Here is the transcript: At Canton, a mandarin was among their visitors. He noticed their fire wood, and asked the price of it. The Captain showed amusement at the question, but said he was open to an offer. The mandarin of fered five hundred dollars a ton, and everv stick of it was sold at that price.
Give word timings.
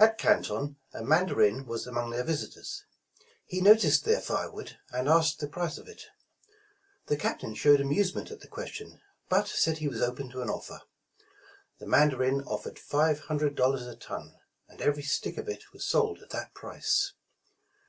At 0.00 0.18
Canton, 0.18 0.78
a 0.92 1.04
mandarin 1.04 1.64
was 1.64 1.86
among 1.86 2.10
their 2.10 2.24
visitors. 2.24 2.84
He 3.46 3.60
noticed 3.60 4.04
their 4.04 4.20
fire 4.20 4.50
wood, 4.50 4.76
and 4.92 5.08
asked 5.08 5.38
the 5.38 5.46
price 5.46 5.78
of 5.78 5.86
it. 5.86 6.02
The 7.06 7.16
Captain 7.16 7.54
showed 7.54 7.80
amusement 7.80 8.32
at 8.32 8.40
the 8.40 8.48
question, 8.48 9.00
but 9.28 9.46
said 9.46 9.78
he 9.78 9.86
was 9.86 10.02
open 10.02 10.28
to 10.30 10.42
an 10.42 10.50
offer. 10.50 10.80
The 11.78 11.86
mandarin 11.86 12.40
of 12.48 12.64
fered 12.64 12.80
five 12.80 13.20
hundred 13.20 13.54
dollars 13.54 13.86
a 13.86 13.94
ton, 13.94 14.34
and 14.68 14.80
everv 14.80 15.04
stick 15.04 15.38
of 15.38 15.48
it 15.48 15.62
was 15.72 15.86
sold 15.86 16.20
at 16.20 16.30
that 16.30 16.52
price. 16.52 17.12